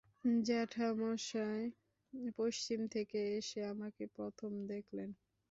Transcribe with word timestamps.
জ্যেঠামশায় 0.41 1.65
পশ্চিম 2.37 2.79
থেকে 2.87 3.19
এসে 3.37 3.59
আমাকে 3.73 4.03
প্রথম 4.15 4.51
দেখলেন। 4.67 5.09